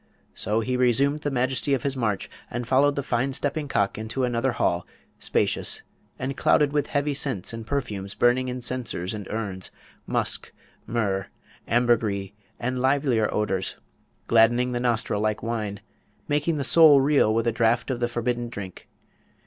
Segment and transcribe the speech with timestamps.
[0.33, 4.23] So he resumed the majesty of his march, and followed the fine stepping cock into
[4.23, 4.87] another hall,
[5.19, 5.83] spacious,
[6.17, 9.69] and clouded with heavy scents and perfumes burning in censers and urns,
[10.07, 10.51] musk,
[10.87, 11.27] myrrh,
[11.67, 13.77] ambergris, and livelier odours,
[14.25, 15.81] gladdening the nostril like wine,
[16.27, 18.87] making the soul reel as with a draught of the forbidden drink.